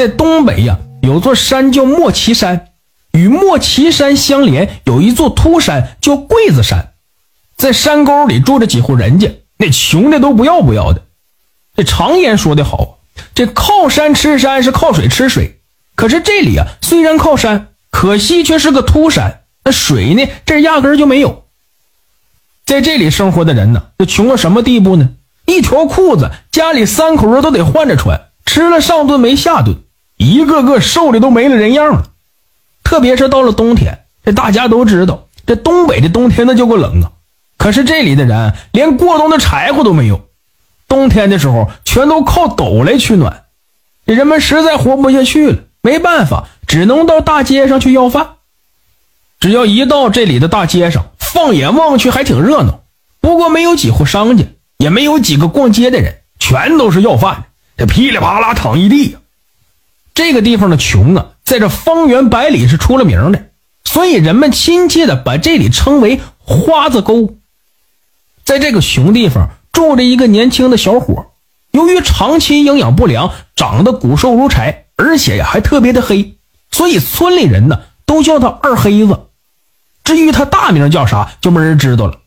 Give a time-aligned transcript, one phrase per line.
[0.00, 2.68] 在东北呀，有座山叫莫旗山，
[3.12, 6.94] 与莫旗山相连有一座秃山叫桂子山，
[7.54, 11.02] 在山沟里住着几户人家，那穷的都不要不要的。
[11.76, 13.00] 这常言说得好，
[13.34, 15.60] 这靠山吃山是靠水吃水，
[15.94, 21.44] 可是这里啊，虽然靠山，可惜却是个秃山，那水呢，这压根就没有。
[22.64, 25.10] 在这里生活的人呢，这穷到什么地步呢？
[25.44, 29.76] 一条裤子，家里三口人都得换着穿，吃了上顿没下顿，
[30.20, 32.10] 一个个瘦的都没了人样了。
[32.84, 37.12] 特别是到了冬天，这大家都知道，这东北的冬天那叫个冷啊。
[37.56, 40.28] 可是这里的人连过冬的柴火都没有，
[40.86, 43.44] 冬天的时候全都靠斗来取暖。
[44.04, 48.32] 这人们实在活不下去了，没办法，只能到大街上去要饭。
[49.38, 52.80] 只要一到这里的大街上，放眼望去还挺热闹，
[53.20, 54.44] 不过没有几户商家。
[54.76, 57.44] 也没有几个逛街的人，全都是要饭的，
[57.76, 59.16] 这噼里啪啦躺一地。
[60.20, 63.46] 这个地方的穷啊，在这方圆百里是出了名的，
[63.84, 67.36] 所以人们亲切的把这里称为“花子沟”。
[68.44, 71.28] 在这个穷地方住着一个年轻的小伙，
[71.70, 76.34] 由于长期营养不良，长得骨瘦如柴，而且呀还特别的黑，
[76.70, 79.18] 所以村里人呢都叫他二黑子。
[80.04, 82.18] 至于他大名叫啥，就没人知道了。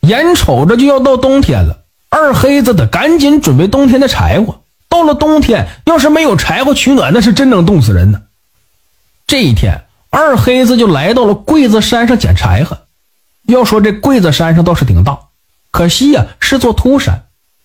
[0.00, 4.62] 眼瞅着就要到冬天了，二黑子得赶紧准备冬天的柴火。
[4.94, 8.22] 到了冬天，要是没有柴火取暖，那是真能冻死人呢。
[9.26, 12.78] 这一天，二黑子就来到了桂子山上捡柴火。
[13.48, 15.18] 要说这桂子山上倒是挺大，
[15.72, 17.24] 可惜呀是座秃山。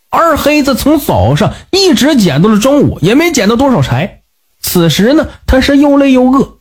[0.09, 4.23] 二黑子从早上一直捡到了中午，也没捡到多少柴。
[4.59, 6.57] 此时呢，他是又累又饿，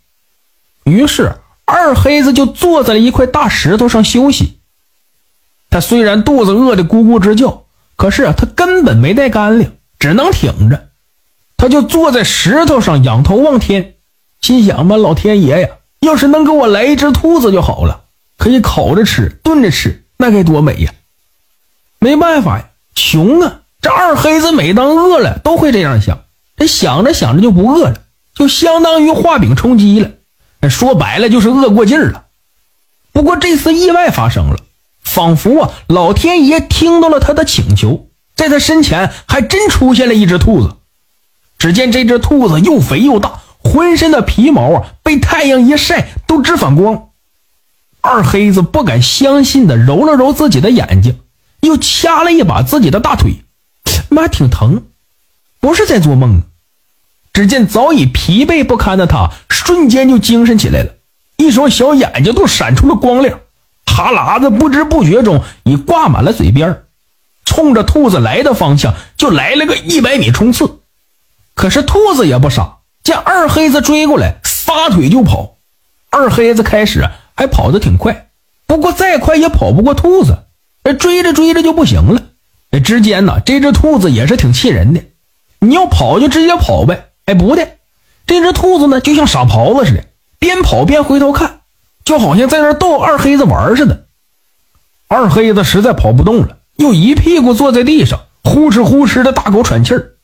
[0.85, 4.59] 于是二黑子就坐在了一块大石头上休息。
[5.71, 7.65] 他虽然肚子饿得咕咕直叫，
[7.97, 10.89] 可是啊，他根本没带干粮，只能挺着。
[11.57, 13.95] 他就坐在石头上，仰头望天，
[14.41, 15.69] 心想吧：老天爷呀，
[16.01, 18.03] 要是能给我来一只兔子就好了，
[18.37, 20.93] 可以烤着吃，炖着吃，那该多美呀！
[21.99, 23.61] 没办法呀，穷啊！
[23.81, 26.25] 这二黑子每当饿了，都会这样想。
[26.57, 28.03] 这想着想着就不饿了，
[28.35, 30.11] 就相当于画饼充饥了。
[30.69, 32.25] 说白了就是饿过劲儿了。
[33.13, 34.59] 不过这次意外发生了。
[35.03, 38.08] 仿佛啊，老天爷听到了他的请求，
[38.39, 40.77] 在他身前还真出现了一只兔子。
[41.59, 47.09] 只见这只兔子又肥又大，浑身的皮毛啊被太阳一晒都直反光。
[48.01, 51.19] 二黑子不敢相信的揉了揉自己的眼睛，
[51.63, 53.43] 又掐了一把自己的大腿，
[54.09, 54.85] 妈挺疼，
[55.59, 56.43] 不是在做梦。
[57.33, 60.93] 只见早已疲惫不堪的他瞬间就精神起来了，
[61.39, 63.41] 一双小眼睛都闪出了光亮。
[63.85, 66.85] 哈喇子不知不觉中已挂满了嘴边
[67.49, 70.81] 冲着兔子来的方向就来了个一百米冲刺。
[71.55, 75.57] 可是兔子也不傻，见二黑子追过来，撒腿就跑。
[76.11, 78.29] 二黑子开始还跑得挺快，
[78.67, 80.45] 不过再快也跑不过兔子。
[80.99, 82.23] 追着追着就不行了。
[82.85, 85.03] 之间呢，这只兔子也是挺气人的。
[85.59, 87.09] 你要跑就直接跑呗。
[87.25, 87.67] 哎，不的，
[88.27, 90.05] 这只兔子呢，就像傻狍子似的，
[90.39, 91.61] 边跑边回头看。
[92.05, 94.07] 就好像在那逗二黑子玩似的，
[95.09, 100.15] 二黑子实在跑不动了，又一屁股坐在地上，呼哧呼哧的大口喘气儿。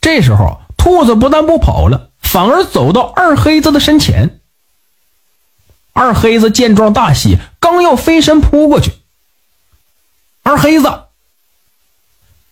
[0.00, 4.40] 这时候，兔子不但不跑了，反而走到二黑子的身前。
[5.92, 8.92] 二黑子见状大喜，刚要飞身扑过去，
[10.42, 10.90] 二黑子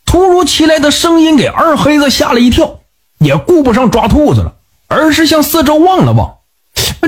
[0.04, 2.80] 突如其来的声音给二黑子吓了一跳，
[3.18, 4.54] 也顾不上抓兔子了，
[4.86, 6.38] 而是向四周望了望，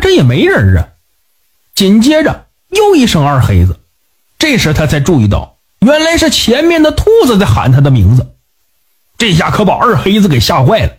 [0.01, 0.89] 这也没人啊。
[1.75, 3.79] 紧接着又一声“二黑子”，
[4.39, 5.52] 这时他才注意到，
[5.83, 8.35] 原来是前面的兔子在喊他的名字。
[9.19, 10.93] 这下可把二黑子给吓坏了。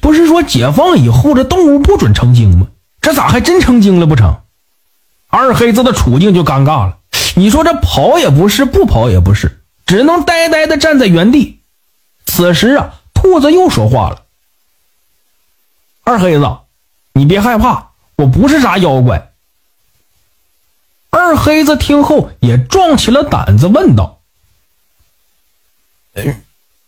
[0.00, 2.68] 不是说解放以后这动物不准成精吗？
[3.00, 4.42] 这咋还真成精了不成？
[5.28, 6.98] 二黑子的处境就尴尬了。
[7.34, 11.60] 你说这跑也不是，不跑也不是，只能呆呆的站在原地。
[12.26, 14.22] 此时啊，兔子又说话了
[16.04, 16.46] ：“二黑子，
[17.14, 19.32] 你别害怕，我不是啥妖怪。”
[21.14, 24.18] 二黑子听后也壮起了胆子，问道：“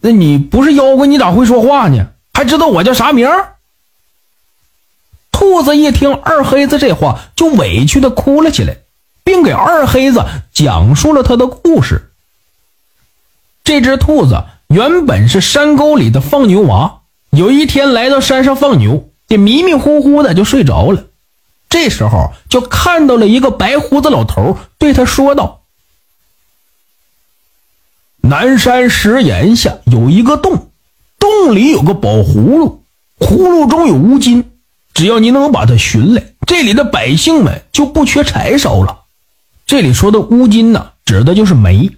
[0.01, 2.09] 那你不是妖怪，你咋会说话呢？
[2.35, 3.31] 还知道我叫啥名？”
[5.31, 8.79] 兔子一听二黑子这话，就委屈的哭了起来，
[9.23, 12.11] 并给二黑子讲述了他的故事。
[13.63, 21.05] 这只兔子原本是山沟里的放牛娃，有一天来到山上放牛，这迷迷糊糊的就睡着了。
[21.77, 25.61] 这时候就看到了一个白胡子老头，对他说道
[28.23, 30.71] ：“南山石岩下有一个洞，
[31.19, 32.83] 洞里有个宝葫芦，
[33.19, 34.53] 葫芦中有乌金，
[34.95, 39.01] 只要你能把它寻来，这里的百姓们就不缺柴烧了。
[39.67, 41.91] 这里说的乌金呢，指的就是煤。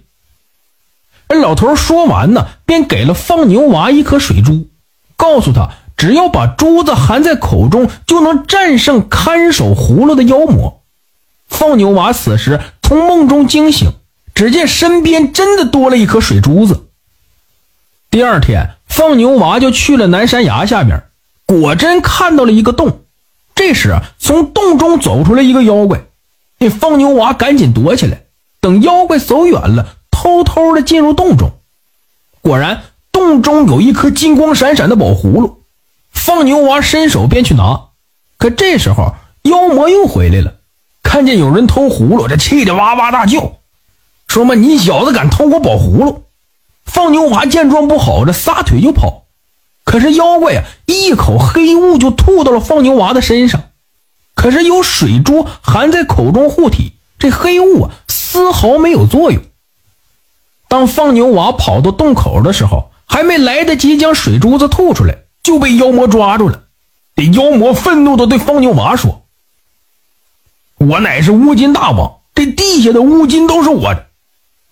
[1.29, 4.67] 而老头说完呢，便给了放牛娃一颗水珠，
[5.15, 10.81] 告诉他，只要把珠子含在口中，就能战胜看守葫芦的妖魔。
[11.49, 13.91] 放牛娃此时从梦中惊醒，
[14.33, 16.85] 只见身边真的多了一颗水珠子。
[18.09, 21.03] 第二天，放牛娃就去了南山崖下边，
[21.45, 23.01] 果真看到了一个洞。
[23.53, 26.05] 这时，从洞中走出来一个妖怪，
[26.59, 28.21] 这放牛娃赶紧躲起来，
[28.61, 29.97] 等妖怪走远了。
[30.11, 31.51] 偷偷的进入洞中，
[32.41, 35.58] 果然洞中有一颗金光闪闪的宝葫芦。
[36.29, 37.85] 放牛娃伸手便去拿，
[38.37, 40.57] 可这时候妖魔又回来了，
[41.01, 43.53] 看见有人偷葫芦，这气得哇哇大叫，
[44.27, 46.25] 说嘛：“你小子敢偷我宝葫芦！”
[46.85, 49.23] 放牛娃见状不好，这撒腿就跑。
[49.83, 53.63] 可是妖怪呀，一口黑雾就吐到了放牛娃的身上，
[54.35, 59.41] 可是有水珠含在口中护体，这黑雾啊丝毫没有作用。
[60.67, 66.63] 当放牛娃跑到洞口的时候，还没来得及将水珠子吐出来，就被妖魔抓住了。
[67.15, 69.25] 这妖魔愤怒地对放牛娃说
[70.77, 74.07] ：“我乃是乌金大王，这地下的乌金都是我的。”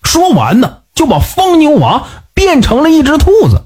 [0.02, 3.64] 说完呢，就把放牛娃变成了一只兔子。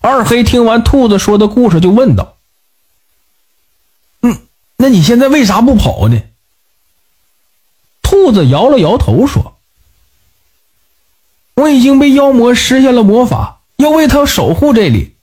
[0.00, 2.36] 二黑听完兔子说的故事，就问道
[4.22, 4.40] ：“嗯，
[4.76, 6.20] 那你现在为啥不跑呢？”
[8.02, 9.54] 兔子摇了摇头说。
[11.54, 15.15] 我已经被妖魔施下了魔法，要为他守护这里。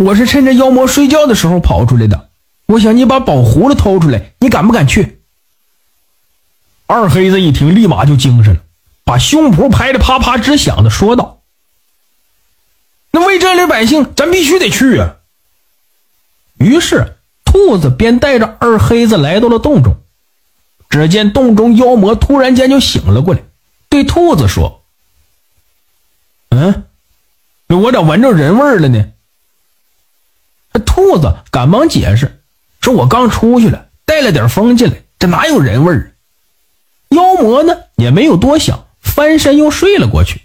[0.00, 2.30] 我是趁着妖魔睡觉的时候跑出来的。
[2.64, 5.20] 我想你把宝葫芦偷出来，你敢不敢去？
[6.86, 8.60] 二黑子一听，立马就精神了，
[9.04, 11.42] 把胸脯拍得啪啪直响的说道
[13.12, 15.16] ：“那为这里百姓，咱必须得去啊！”
[16.56, 19.96] 于是，兔子便带着二黑子来到了洞中。
[20.88, 23.42] 只见洞中妖魔突然间就醒了过来，
[23.90, 24.82] 对兔子说。
[26.48, 26.84] 嗯，
[27.68, 29.12] 我咋闻着人味儿了呢？
[30.78, 32.40] 兔子赶忙解释
[32.80, 36.14] 说：“我刚出去了，带了点风进来，这哪有人味儿？”
[37.10, 40.42] 妖魔呢也没有多想，翻身又睡了过去。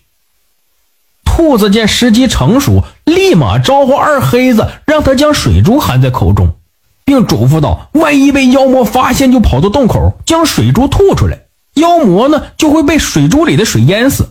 [1.24, 6.56] 兔子见时机成熟，立马招呼二黑子，让他将水珠含在口中，
[7.04, 11.42] 并嘱咐道：“万一被妖魔发现，就跑到洞口将水珠吐出来，
[11.76, 14.30] 妖魔呢就会被水珠里的水淹死。”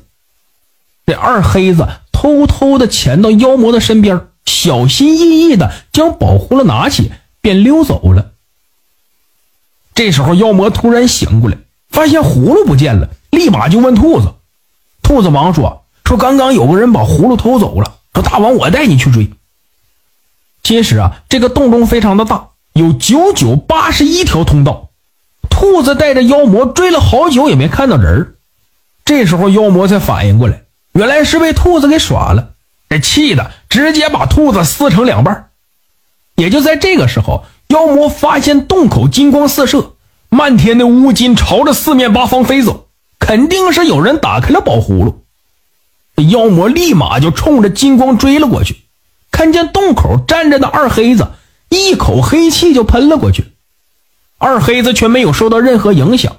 [1.07, 4.29] 这二黑子偷偷的潜到妖魔的身边，
[4.65, 7.13] 小心翼翼的将宝葫芦拿起，
[7.43, 8.31] 便溜走了。
[9.95, 11.59] 这时候，妖魔突然醒过来，
[11.91, 14.33] 发现葫芦不见了，立马就问兔子。
[15.03, 17.97] 兔子忙说：“说刚刚有个人把葫芦偷走了。
[18.15, 19.31] 说大王，我带你去追。”
[20.65, 24.89] 其实啊，这个洞中非常的大，有九九八十一条通道。
[25.51, 28.37] 兔子带着妖魔追了好久，也没看到人
[29.05, 30.63] 这时候，妖魔才反应过来。
[30.95, 32.54] 原来是被兔子给耍了，
[32.95, 35.51] 这气的直接把兔子撕成两半。
[36.37, 39.95] 也就在这个时候，妖魔发现洞口金光四射，
[40.29, 42.87] 漫天的乌金朝着四面八方飞走，
[43.19, 45.25] 肯定是有人打开了宝葫芦。
[46.31, 48.83] 妖魔立马就冲着金光追了过去，
[49.33, 51.33] 看见洞口站着的二黑子，
[51.69, 53.47] 一口黑气就喷了过去。
[54.39, 56.37] 二黑子却没有受到任何影响。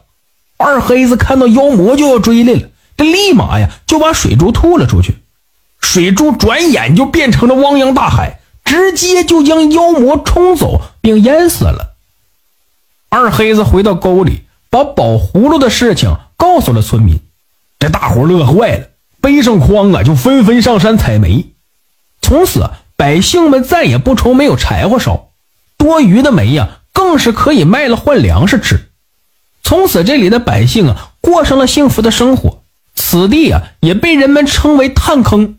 [0.55, 2.69] 二黑子看到妖魔就要追来了。
[2.95, 5.17] 这立马呀就把水珠吐了出去，
[5.95, 11.95] 水珠转眼就变成了汪洋大海，直接就将妖魔冲走并淹死了。
[13.07, 17.21] 二黑子回到沟里，把宝葫芦的事情告诉了村民，
[17.79, 18.87] 这大伙乐坏了，
[19.21, 21.45] 背上筐啊就纷纷上山采煤。
[22.21, 25.29] 从此，百姓们再也不愁没有柴火烧，
[25.77, 28.89] 多余的煤呀更是可以卖了换粮食吃。
[29.63, 32.63] 从此，这里的百姓啊过上了幸福的生活。
[32.95, 35.55] 此地啊，也被人们称为炭坑。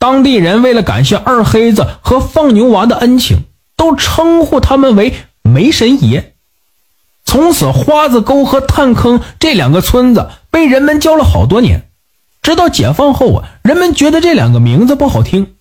[0.00, 3.44] 当地人为了感谢二黑子和放牛娃的恩情，
[3.76, 6.32] 都称呼他们为煤神爷。
[7.26, 11.90] 从此，花子沟和炭坑这两个村子被人们叫了好多年。
[12.40, 15.54] 直到解放后啊，人们觉得这两个名字不好听，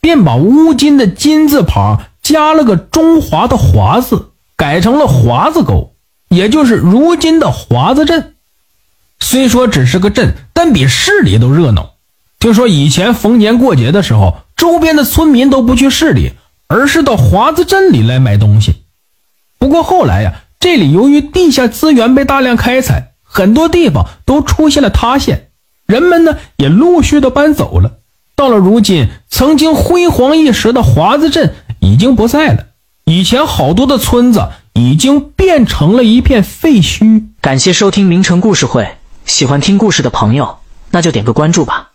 [0.00, 5.94] 便把乌金的金字旁加了个中华的华字，改成了华子沟，
[6.28, 8.34] 也就是如今的华子镇。
[9.20, 11.93] 虽说只是个镇，但比市里都热闹。
[12.38, 16.32] 听说以前逢年过节的时候，周边的村民都不去市里，
[16.68, 18.84] 而是到华子镇里来买东西。
[19.58, 25.48] 不过后来呀，这里由于地下资源被大量开采，很多地方都出现了塌陷，
[25.86, 27.98] 人们呢也陆续的搬走了。
[28.36, 32.66] 到了如今，曾经辉煌一时的华子镇已经不在了。
[33.04, 37.24] 以前好多的村子已经变成了一片废墟。
[37.40, 40.58] 感谢收听名城故事会，喜欢听故事的朋友，
[40.90, 41.92] 那就点个关注吧。